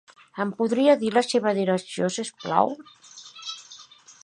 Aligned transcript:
Em 0.45 0.53
podria 0.61 0.95
dir 1.03 1.11
la 1.17 1.23
seva 1.27 1.53
direcció, 1.59 2.09
si 2.15 2.25
us 2.27 2.33
plau? 2.41 2.75